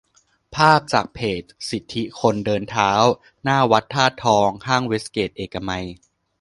[0.55, 2.91] ภาพจากเพจ สิทธิคนเดินเท้า-
[3.43, 5.85] หน้าวัดธาตุทอง ห้างเกตเวย์เอกมัย